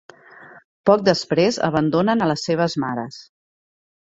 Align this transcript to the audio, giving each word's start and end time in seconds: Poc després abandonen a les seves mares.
Poc 0.89 1.03
després 1.09 1.59
abandonen 1.67 2.25
a 2.25 2.31
les 2.33 2.47
seves 2.49 2.77
mares. 2.85 3.21